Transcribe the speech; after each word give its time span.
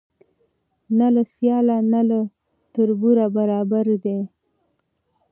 نه 0.97 1.07
له 1.15 1.23
سیال 1.33 1.67
نه 1.93 2.01
له 2.09 2.19
تربوره 2.73 3.25
برابر 3.37 3.85
دی 4.03 4.19